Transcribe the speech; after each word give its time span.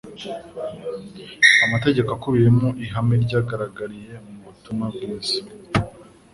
Amategeko 1.65 2.09
akubiyemo 2.17 2.67
ihame 2.85 3.15
ryagaragariye 3.25 4.13
mu 4.25 4.37
butumwa 4.45 4.85
bwiza. 4.93 5.35